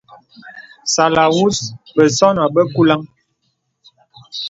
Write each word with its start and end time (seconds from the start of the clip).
Sàlàwūs 0.93 1.57
bəsɔ̄nɔ̄ 1.95 2.47
bə 2.53 2.61
kùlāŋ. 2.73 3.01